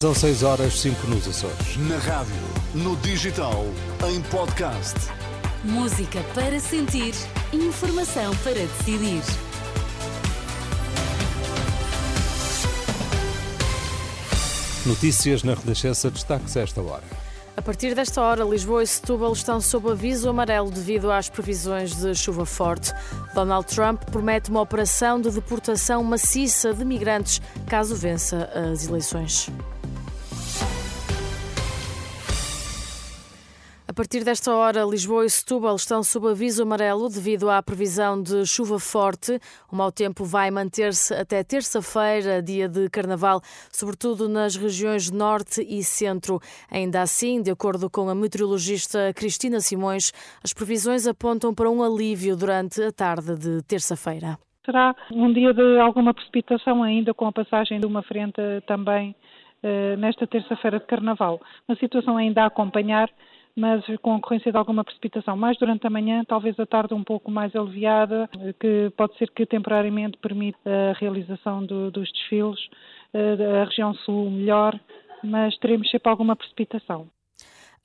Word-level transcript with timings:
São 0.00 0.14
6 0.14 0.44
horas 0.44 0.78
5 0.78 1.08
nos 1.08 1.26
Açores. 1.26 1.76
Na 1.76 1.98
rádio, 1.98 2.32
no 2.72 2.94
digital, 2.98 3.64
em 4.08 4.22
podcast. 4.30 4.94
Música 5.64 6.22
para 6.36 6.60
sentir, 6.60 7.12
informação 7.52 8.32
para 8.44 8.54
decidir. 8.54 9.20
Notícias 14.86 15.42
na 15.42 15.54
Renascença, 15.54 16.08
destaques 16.12 16.56
a 16.56 16.60
esta 16.60 16.80
hora. 16.80 17.02
A 17.56 17.60
partir 17.60 17.92
desta 17.92 18.22
hora, 18.22 18.44
Lisboa 18.44 18.84
e 18.84 18.86
Setúbal 18.86 19.32
estão 19.32 19.60
sob 19.60 19.90
aviso 19.90 20.28
amarelo 20.28 20.70
devido 20.70 21.10
às 21.10 21.28
previsões 21.28 21.96
de 21.96 22.14
chuva 22.14 22.46
forte. 22.46 22.92
Donald 23.34 23.66
Trump 23.66 24.04
promete 24.12 24.48
uma 24.48 24.60
operação 24.60 25.20
de 25.20 25.28
deportação 25.28 26.04
maciça 26.04 26.72
de 26.72 26.84
migrantes 26.84 27.42
caso 27.66 27.96
vença 27.96 28.48
as 28.54 28.86
eleições. 28.86 29.50
Partir 33.98 34.22
desta 34.22 34.54
hora, 34.54 34.84
Lisboa 34.84 35.26
e 35.26 35.28
Setúbal 35.28 35.74
estão 35.74 36.04
sob 36.04 36.28
aviso 36.28 36.62
amarelo 36.62 37.08
devido 37.08 37.50
à 37.50 37.60
previsão 37.60 38.22
de 38.22 38.46
chuva 38.46 38.78
forte. 38.78 39.40
O 39.72 39.74
mau 39.74 39.90
tempo 39.90 40.24
vai 40.24 40.52
manter-se 40.52 41.12
até 41.12 41.42
terça-feira, 41.42 42.40
dia 42.40 42.68
de 42.68 42.88
carnaval, 42.90 43.40
sobretudo 43.72 44.28
nas 44.28 44.54
regiões 44.54 45.10
norte 45.10 45.66
e 45.68 45.82
centro. 45.82 46.38
Ainda 46.70 47.02
assim, 47.02 47.42
de 47.42 47.50
acordo 47.50 47.90
com 47.90 48.08
a 48.08 48.14
meteorologista 48.14 49.12
Cristina 49.12 49.58
Simões, 49.58 50.12
as 50.44 50.54
previsões 50.54 51.04
apontam 51.08 51.52
para 51.52 51.68
um 51.68 51.82
alívio 51.82 52.36
durante 52.36 52.80
a 52.80 52.92
tarde 52.92 53.34
de 53.34 53.64
terça-feira. 53.66 54.38
Será 54.64 54.94
um 55.10 55.32
dia 55.32 55.52
de 55.52 55.80
alguma 55.80 56.14
precipitação 56.14 56.84
ainda, 56.84 57.12
com 57.12 57.26
a 57.26 57.32
passagem 57.32 57.80
de 57.80 57.86
uma 57.86 58.04
frente 58.04 58.40
também 58.64 59.16
eh, 59.60 59.96
nesta 59.96 60.24
terça-feira 60.24 60.78
de 60.78 60.86
carnaval. 60.86 61.40
Uma 61.68 61.76
situação 61.78 62.16
ainda 62.16 62.44
a 62.44 62.46
acompanhar 62.46 63.10
mas 63.58 63.84
com 64.00 64.12
a 64.12 64.16
ocorrência 64.16 64.52
de 64.52 64.56
alguma 64.56 64.84
precipitação 64.84 65.36
mais 65.36 65.58
durante 65.58 65.84
a 65.84 65.90
manhã, 65.90 66.22
talvez 66.24 66.58
a 66.60 66.64
tarde 66.64 66.94
um 66.94 67.02
pouco 67.02 67.28
mais 67.28 67.54
aliviada, 67.56 68.30
que 68.60 68.90
pode 68.96 69.18
ser 69.18 69.28
que 69.30 69.44
temporariamente 69.44 70.16
permita 70.18 70.58
a 70.70 70.92
realização 70.92 71.66
do, 71.66 71.90
dos 71.90 72.08
desfiles, 72.12 72.60
eh, 73.12 73.60
a 73.60 73.64
região 73.64 73.92
sul 73.94 74.30
melhor, 74.30 74.78
mas 75.24 75.58
teremos 75.58 75.90
sempre 75.90 76.08
alguma 76.08 76.36
precipitação. 76.36 77.08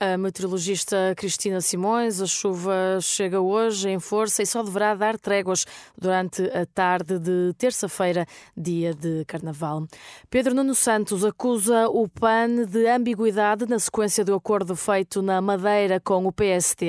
A 0.05 0.17
meteorologista 0.17 1.13
Cristina 1.15 1.61
Simões, 1.61 2.19
a 2.19 2.25
chuva 2.25 2.99
chega 2.99 3.39
hoje 3.39 3.87
em 3.87 4.01
força 4.01 4.43
e 4.43 4.45
só 4.45 4.61
deverá 4.61 4.93
dar 4.93 5.17
tréguas 5.17 5.65
durante 5.97 6.43
a 6.49 6.65
tarde 6.65 7.17
de 7.17 7.53
terça-feira, 7.57 8.25
dia 8.55 8.93
de 8.93 9.23
carnaval. 9.23 9.87
Pedro 10.29 10.53
Nuno 10.53 10.75
Santos 10.75 11.23
acusa 11.23 11.87
o 11.87 12.05
PAN 12.09 12.65
de 12.65 12.85
ambiguidade 12.85 13.65
na 13.65 13.79
sequência 13.79 14.25
do 14.25 14.35
acordo 14.35 14.75
feito 14.75 15.21
na 15.21 15.39
Madeira 15.39 16.01
com 16.01 16.27
o 16.27 16.33
PST. 16.33 16.83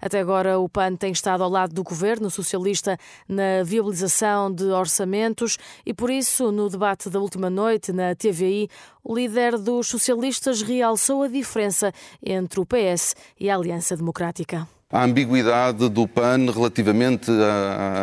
Até 0.00 0.20
agora, 0.20 0.60
o 0.60 0.68
PAN 0.68 0.94
tem 0.94 1.10
estado 1.10 1.42
ao 1.42 1.50
lado 1.50 1.74
do 1.74 1.82
governo 1.82 2.30
socialista 2.30 2.96
na 3.26 3.64
viabilização 3.64 4.54
de 4.54 4.66
orçamentos 4.66 5.58
e, 5.84 5.92
por 5.92 6.10
isso, 6.10 6.52
no 6.52 6.68
debate 6.68 7.10
da 7.10 7.18
última 7.18 7.50
noite 7.50 7.92
na 7.92 8.14
TVI, 8.14 8.68
o 9.04 9.14
líder 9.14 9.58
dos 9.58 9.88
socialistas 9.88 10.62
realçou 10.62 11.22
a 11.22 11.28
diferença 11.28 11.92
entre 12.22 12.60
o 12.60 12.66
PS 12.66 13.14
e 13.38 13.50
a 13.50 13.56
Aliança 13.56 13.96
Democrática 13.96 14.68
a 14.92 15.04
ambiguidade 15.04 15.88
do 15.88 16.06
PAN 16.06 16.52
relativamente 16.52 17.30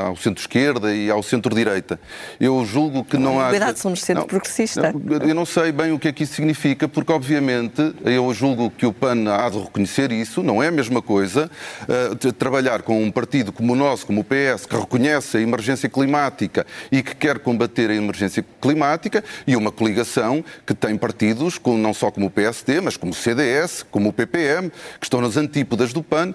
ao 0.04 0.16
centro-esquerda 0.16 0.94
e 0.94 1.10
ao 1.12 1.22
centro-direita. 1.22 2.00
Eu 2.40 2.66
julgo 2.66 3.06
que 3.06 3.16
não, 3.16 3.40
há... 3.40 3.46
Ambiguidade 3.46 3.80
somos 3.80 4.02
centro-progressista. 4.02 4.92
Eu 5.22 5.36
não 5.36 5.46
sei 5.46 5.72
bem 5.72 5.92
o 5.92 6.00
que 6.00 6.08
é 6.08 6.12
que 6.12 6.24
isso 6.24 6.34
significa, 6.34 6.88
porque 6.88 7.12
obviamente 7.12 7.94
eu 8.04 8.34
julgo 8.34 8.72
que 8.72 8.88
o 8.88 8.92
PAN 8.92 9.32
há 9.32 9.48
de 9.50 9.60
reconhecer 9.60 10.12
isso, 10.12 10.42
não 10.42 10.64
é 10.64 10.68
a 10.68 10.72
mesma 10.72 11.00
coisa 11.00 11.50
uh, 11.84 12.34
trabalhar 12.34 12.82
com 12.82 13.04
um 13.04 13.12
partido 13.12 13.52
como 13.52 13.74
o 13.74 13.76
nosso, 13.76 14.08
como 14.08 14.22
o 14.22 14.24
PS, 14.24 14.66
que 14.66 14.76
reconhece 14.76 15.38
a 15.38 15.42
emergência 15.42 15.88
climática 15.88 16.66
e 16.92 17.04
que 17.04 17.16
quer 17.16 17.38
combater 17.40 17.92
a 17.92 17.96
emergência 17.96 18.44
climática, 18.60 19.24
e 19.46 19.56
uma 19.56 19.72
coligação 19.72 20.44
que 20.66 20.74
tem 20.74 20.98
partidos, 20.98 21.58
com, 21.58 21.78
não 21.78 21.94
só 21.94 22.10
como 22.10 22.28
o 22.28 22.32
PSD, 22.32 22.82
mas 22.82 22.98
como 22.98 23.12
o 23.12 23.16
CDS, 23.16 23.86
como 23.92 24.10
o 24.10 24.14
PPM, 24.14 24.70
que 24.70 25.06
estão 25.06 25.22
nas 25.22 25.38
antípodas 25.38 25.94
do 25.94 26.02
PAN. 26.02 26.34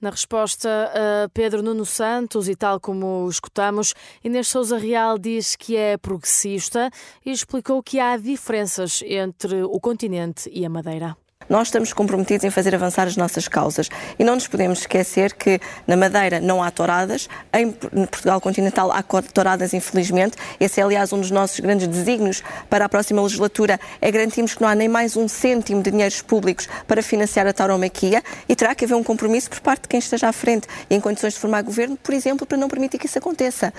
Na 0.00 0.08
resposta 0.08 0.90
a 0.94 1.28
Pedro 1.28 1.62
Nuno 1.62 1.84
Santos, 1.84 2.48
e 2.48 2.56
tal 2.56 2.80
como 2.80 3.28
escutamos, 3.28 3.94
Inês 4.24 4.48
Souza 4.48 4.78
Real 4.78 5.18
diz 5.18 5.54
que 5.54 5.76
é 5.76 5.98
progressista 5.98 6.90
e 7.24 7.30
explicou 7.30 7.82
que 7.82 8.00
há 8.00 8.16
diferenças 8.16 9.02
entre 9.04 9.62
o 9.62 9.78
continente 9.78 10.48
e 10.54 10.64
a 10.64 10.70
Madeira. 10.70 11.14
Nós 11.50 11.66
estamos 11.66 11.92
comprometidos 11.92 12.44
em 12.44 12.50
fazer 12.50 12.76
avançar 12.76 13.08
as 13.08 13.16
nossas 13.16 13.48
causas 13.48 13.88
e 14.16 14.22
não 14.22 14.34
nos 14.34 14.46
podemos 14.46 14.78
esquecer 14.78 15.32
que 15.32 15.60
na 15.84 15.96
Madeira 15.96 16.40
não 16.40 16.62
há 16.62 16.70
touradas, 16.70 17.28
em 17.52 17.72
Portugal 17.72 18.40
continental 18.40 18.92
há 18.92 19.02
touradas, 19.02 19.74
infelizmente. 19.74 20.36
Esse 20.60 20.80
é, 20.80 20.84
aliás, 20.84 21.12
um 21.12 21.18
dos 21.18 21.32
nossos 21.32 21.58
grandes 21.58 21.88
desígnios 21.88 22.40
para 22.68 22.84
a 22.84 22.88
próxima 22.88 23.20
legislatura, 23.20 23.80
é 24.00 24.12
garantirmos 24.12 24.54
que 24.54 24.62
não 24.62 24.68
há 24.68 24.76
nem 24.76 24.88
mais 24.88 25.16
um 25.16 25.26
cêntimo 25.26 25.82
de 25.82 25.90
dinheiros 25.90 26.22
públicos 26.22 26.68
para 26.86 27.02
financiar 27.02 27.48
a 27.48 27.52
tauromaquia 27.52 28.22
e 28.48 28.54
terá 28.54 28.72
que 28.72 28.84
haver 28.84 28.94
um 28.94 29.02
compromisso 29.02 29.50
por 29.50 29.60
parte 29.60 29.82
de 29.82 29.88
quem 29.88 29.98
esteja 29.98 30.28
à 30.28 30.32
frente 30.32 30.68
em 30.88 31.00
condições 31.00 31.34
de 31.34 31.40
formar 31.40 31.62
governo, 31.62 31.96
por 31.96 32.14
exemplo, 32.14 32.46
para 32.46 32.58
não 32.58 32.68
permitir 32.68 32.96
que 32.96 33.06
isso 33.06 33.18
aconteça. 33.18 33.72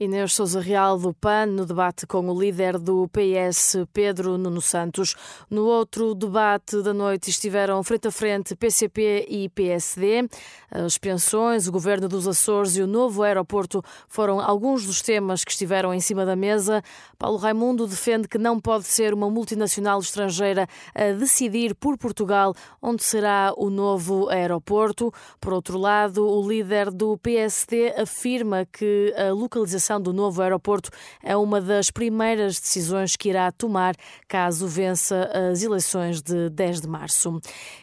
Inês 0.00 0.32
Souza 0.32 0.58
Real 0.58 0.98
do 0.98 1.14
PAN 1.14 1.46
no 1.46 1.64
debate 1.64 2.04
com 2.04 2.28
o 2.28 2.40
líder 2.40 2.80
do 2.80 3.08
PS, 3.10 3.86
Pedro 3.92 4.36
Nuno 4.36 4.60
Santos. 4.60 5.14
No 5.48 5.66
outro 5.66 6.16
debate 6.16 6.82
da 6.82 6.92
noite 6.92 7.30
estiveram 7.30 7.80
frente 7.84 8.08
a 8.08 8.10
frente 8.10 8.56
PCP 8.56 9.24
e 9.28 9.48
PSD. 9.50 10.28
As 10.68 10.98
pensões, 10.98 11.68
o 11.68 11.72
governo 11.72 12.08
dos 12.08 12.26
Açores 12.26 12.76
e 12.76 12.82
o 12.82 12.88
novo 12.88 13.22
aeroporto 13.22 13.84
foram 14.08 14.40
alguns 14.40 14.84
dos 14.84 15.00
temas 15.00 15.44
que 15.44 15.52
estiveram 15.52 15.94
em 15.94 16.00
cima 16.00 16.26
da 16.26 16.34
mesa. 16.34 16.82
Paulo 17.16 17.38
Raimundo 17.38 17.86
defende 17.86 18.26
que 18.26 18.36
não 18.36 18.58
pode 18.58 18.86
ser 18.86 19.14
uma 19.14 19.30
multinacional 19.30 20.00
estrangeira 20.00 20.66
a 20.92 21.12
decidir 21.12 21.72
por 21.72 21.96
Portugal 21.96 22.52
onde 22.82 23.04
será 23.04 23.54
o 23.56 23.70
novo 23.70 24.28
aeroporto. 24.28 25.14
Por 25.40 25.52
outro 25.52 25.78
lado, 25.78 26.26
o 26.26 26.48
líder 26.48 26.90
do 26.90 27.16
PSD 27.18 27.94
afirma 27.96 28.66
que 28.66 29.14
a 29.16 29.32
localização 29.32 29.83
criação 29.84 30.00
do 30.00 30.14
novo 30.14 30.40
aeroporto 30.40 30.88
é 31.22 31.36
uma 31.36 31.60
das 31.60 31.90
primeiras 31.90 32.58
decisões 32.58 33.16
que 33.16 33.28
irá 33.28 33.52
tomar 33.52 33.94
caso 34.26 34.66
vença 34.66 35.30
as 35.50 35.62
eleições 35.62 36.22
de 36.22 36.48
10 36.48 36.80
de 36.80 36.88
março. 36.88 37.38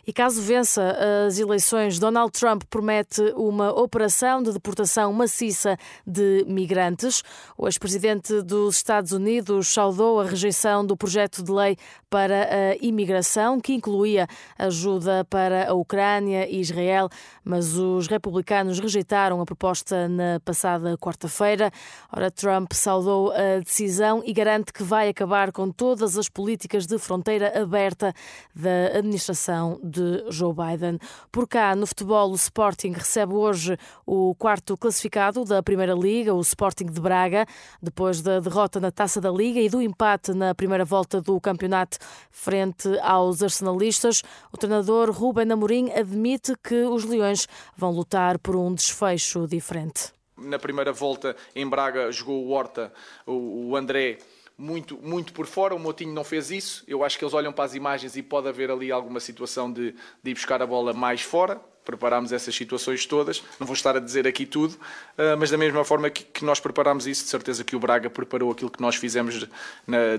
E 0.06 0.12
caso 0.12 0.42
vença 0.42 0.98
as 1.28 1.38
eleições, 1.38 2.00
Donald 2.00 2.32
Trump 2.32 2.64
promete 2.72 3.22
uma 3.36 3.72
operação 3.72 4.42
de 4.42 4.52
deportação 4.52 5.14
maciça 5.14 5.78
de 6.06 6.44
migrantes. 6.48 7.22
O 7.56 7.68
ex-presidente 7.68 8.42
dos 8.42 8.78
Estados 8.78 9.12
Unidos 9.12 9.68
saudou 9.68 10.20
a 10.20 10.26
rejeição 10.26 10.84
do 10.84 10.98
projeto 10.98 11.44
de 11.44 11.52
lei 11.52 11.78
para 12.10 12.44
a 12.44 12.76
imigração, 12.82 13.60
que 13.62 13.74
incluía 13.74 14.28
ajuda 14.58 15.24
para 15.30 15.70
a 15.70 15.74
Ucrânia 15.74 16.50
e 16.50 16.60
Israel, 16.60 17.08
mas 17.44 17.78
os 17.78 18.08
republicanos 18.08 18.80
rejeitaram 18.80 19.40
a 19.40 19.46
proposta 19.46 20.10
na 20.10 20.40
passada 20.44 20.98
quarta-feira. 20.98 21.72
Ora, 22.12 22.30
Trump 22.30 22.74
saudou 22.74 23.32
a 23.32 23.60
decisão 23.60 24.22
e 24.26 24.34
garante 24.34 24.74
que 24.74 24.84
vai 24.84 25.10
acabar 25.10 25.52
com 25.52 25.72
todas 25.72 26.18
as 26.18 26.28
políticas 26.28 26.86
de 26.86 26.98
fronteira 26.98 27.62
aberta 27.62 28.14
da 28.56 28.98
administração 28.98 29.80
de 29.84 30.26
Joe 30.30 30.54
Biden. 30.54 31.00
Por 31.32 31.48
cá, 31.48 31.76
no 31.76 31.88
futebol, 31.88 32.32
o 32.32 32.36
Sporting 32.36 32.92
recebe 32.92 33.34
hoje 33.34 33.78
o 34.06 34.36
quarto 34.36 34.78
classificado 34.78 35.46
da 35.46 35.64
Primeira 35.64 35.94
Liga, 35.94 36.34
o 36.34 36.42
Sporting 36.42 36.86
de 36.86 37.00
Braga, 37.00 37.46
depois 37.82 38.22
da 38.22 38.40
derrota 38.40 38.80
na 38.80 38.92
Taça 38.92 39.22
da 39.22 39.32
Liga 39.32 39.60
e 39.60 39.70
do 39.70 39.82
empate 39.82 40.34
na 40.34 40.54
primeira 40.54 40.86
volta 40.86 41.22
do 41.22 41.40
campeonato 41.40 41.98
frente 42.30 42.88
aos 43.00 43.42
arsenalistas. 43.42 44.22
O 44.52 44.58
treinador 44.58 45.12
Ruben 45.12 45.52
Amorim 45.52 45.90
admite 45.92 46.54
que 46.64 46.84
os 46.84 47.04
Leões 47.04 47.48
vão 47.76 47.92
lutar 47.92 48.38
por 48.40 48.56
um 48.56 48.74
desfecho 48.74 49.48
diferente 49.48 50.21
na 50.44 50.60
primeira 50.60 50.92
volta 50.92 51.36
em 51.56 51.68
Braga 51.68 52.12
jogou 52.12 52.46
o 52.46 52.50
Horta, 52.52 52.92
o, 53.26 53.76
André, 53.76 54.18
muito, 54.58 54.98
muito 55.02 55.34
por 55.34 55.48
fora. 55.48 55.76
O 55.76 55.80
Motinho 55.80 56.14
não 56.14 56.24
fez 56.24 56.52
isso. 56.52 56.84
Eu 56.88 57.04
acho 57.04 57.18
que 57.18 57.26
eles 57.26 57.34
olham 57.34 57.52
para 57.52 57.66
as 57.66 57.74
imagens 57.74 58.16
e 58.16 58.22
pode 58.22 58.48
haver 58.48 58.70
ali 58.70 58.92
alguma 58.92 59.20
situação 59.20 59.72
de, 59.72 59.96
de 60.24 60.32
ir 60.32 60.34
buscar 60.34 60.62
a 60.62 60.68
bola 60.68 60.94
mais 60.94 61.22
fora. 61.22 61.60
Preparámos 61.84 62.32
essas 62.32 62.54
situações 62.54 63.06
todas. 63.08 63.44
Não 63.60 63.66
vou 63.66 63.74
estar 63.74 63.98
a 63.98 64.00
dizer 64.00 64.28
aqui 64.28 64.46
tudo, 64.46 64.78
ah, 65.18 65.36
mas 65.36 65.50
da 65.50 65.58
mesma 65.58 65.84
forma 65.84 66.10
que, 66.12 66.46
nós 66.46 66.60
preparámos 66.60 67.08
isso, 67.08 67.24
de 67.24 67.30
certeza 67.30 67.64
que 67.64 67.76
o 67.76 67.80
Braga 67.80 68.10
preparou 68.10 68.52
aquilo 68.52 68.70
que 68.70 68.82
nós 68.82 68.96
fizemos 68.96 69.48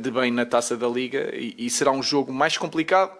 de, 0.00 0.10
bem 0.10 0.32
na 0.32 0.44
taça 0.44 0.76
da 0.76 0.88
Liga 0.88 1.30
e, 1.34 1.54
e 1.56 1.70
será 1.70 1.92
um 1.92 2.02
jogo 2.02 2.32
mais 2.32 2.58
complicado, 2.58 3.16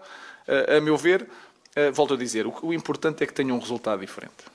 ah, 0.49 0.77
a 0.77 0.81
meu 0.81 0.97
ver. 0.97 1.29
Ah, 1.77 1.91
volto 1.93 2.15
a 2.15 2.17
dizer, 2.17 2.47
o, 2.47 2.55
o 2.63 2.75
importante 2.75 3.23
é 3.23 3.27
que 3.27 3.33
tenha 3.33 3.55
um 3.55 3.59
resultado 3.61 4.01
diferente. 4.01 4.52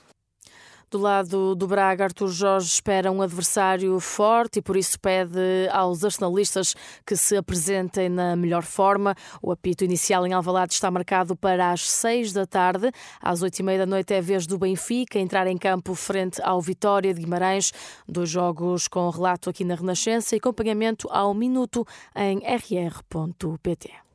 Do 0.90 0.96
lado 0.96 1.54
do 1.54 1.66
Braga, 1.66 2.04
Artur 2.04 2.28
Jorge 2.28 2.66
espera 2.66 3.12
um 3.12 3.20
adversário 3.20 4.00
forte 4.00 4.58
e 4.58 4.62
por 4.62 4.74
isso 4.74 4.98
pede 4.98 5.68
aos 5.70 6.02
arsenalistas 6.02 6.74
que 7.06 7.14
se 7.14 7.36
apresentem 7.36 8.08
na 8.08 8.34
melhor 8.34 8.62
forma. 8.62 9.14
O 9.42 9.52
apito 9.52 9.84
inicial 9.84 10.26
em 10.26 10.32
Alvalade 10.32 10.72
está 10.72 10.90
marcado 10.90 11.36
para 11.36 11.72
as 11.72 11.82
seis 11.82 12.32
da 12.32 12.46
tarde. 12.46 12.90
Às 13.20 13.42
oito 13.42 13.58
e 13.58 13.62
meia 13.62 13.80
da 13.80 13.86
noite 13.86 14.14
é 14.14 14.18
a 14.18 14.22
vez 14.22 14.46
do 14.46 14.56
Benfica 14.56 15.18
entrar 15.18 15.46
em 15.46 15.58
campo 15.58 15.94
frente 15.94 16.40
ao 16.42 16.58
Vitória 16.58 17.12
de 17.12 17.20
Guimarães. 17.20 17.70
Dois 18.08 18.30
jogos 18.30 18.88
com 18.88 19.10
relato 19.10 19.50
aqui 19.50 19.64
na 19.64 19.74
Renascença 19.74 20.34
e 20.34 20.38
acompanhamento 20.38 21.06
ao 21.10 21.34
minuto 21.34 21.86
em 22.16 22.38
rr.pt. 22.38 24.07